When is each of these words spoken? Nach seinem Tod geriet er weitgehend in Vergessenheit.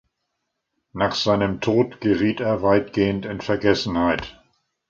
Nach 0.93 1.13
seinem 1.13 1.61
Tod 1.61 2.01
geriet 2.01 2.39
er 2.39 2.63
weitgehend 2.63 3.27
in 3.27 3.39
Vergessenheit. 3.39 4.41